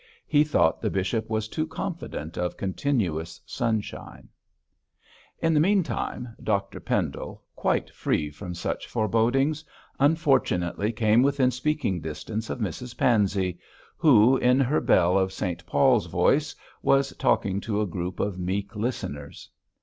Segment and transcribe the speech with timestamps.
[0.25, 4.29] He thought the bishop was too confident of continuous sunshine.
[5.43, 9.63] In the meantime, Dr Pendle, quite free from such forebodings,
[9.99, 13.59] unfortunately came within speaking distance of Mrs Pansey,
[13.95, 18.75] who, in her bell of St Paul's voice, was talking to a group of meek
[18.75, 19.51] listeners.